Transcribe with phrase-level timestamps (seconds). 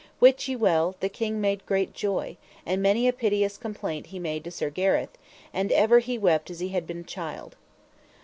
[0.19, 4.43] Wit ye well the king made great joy, and many a piteous complaint he made
[4.45, 5.15] to Sir Gareth,
[5.53, 7.55] and ever he wept as he had been a child.